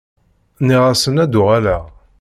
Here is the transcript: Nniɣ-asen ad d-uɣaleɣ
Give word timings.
Nniɣ-asen 0.61 1.21
ad 1.23 1.29
d-uɣaleɣ 1.31 1.83